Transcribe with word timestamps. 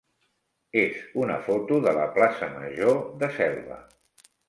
és 0.83 0.95
una 1.25 1.35
foto 1.51 1.79
de 1.85 1.95
la 1.99 2.09
plaça 2.17 2.51
major 2.59 3.01
de 3.25 3.33
Selva. 3.41 3.83